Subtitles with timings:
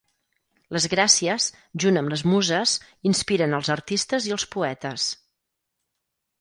[0.75, 1.45] Les Gràcies,
[1.83, 2.75] junt amb les Muses,
[3.11, 5.09] inspiren els artistes i els poetes.